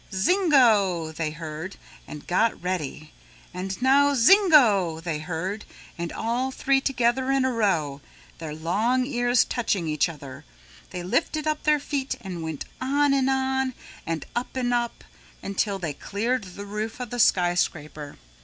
[0.11, 3.13] "Zingo," they heard and got ready.
[3.53, 5.63] "And now zingo," they heard
[5.95, 8.01] and all three together in a row,
[8.39, 10.43] their long ears touching each other,
[10.89, 15.03] they lifted off their feet and went on and on and up and up
[15.57, 18.17] till they cleared the roof of the skyscraper.